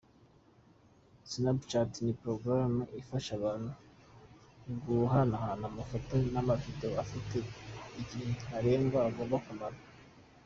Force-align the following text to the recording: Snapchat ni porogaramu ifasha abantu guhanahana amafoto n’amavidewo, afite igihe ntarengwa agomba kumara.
Snapchat 1.31 1.91
ni 2.03 2.11
porogaramu 2.19 2.83
ifasha 3.01 3.31
abantu 3.35 3.71
guhanahana 4.83 5.65
amafoto 5.71 6.13
n’amavidewo, 6.33 6.95
afite 7.05 7.37
igihe 8.01 8.27
ntarengwa 8.39 8.99
agomba 9.09 9.37
kumara. 9.45 9.79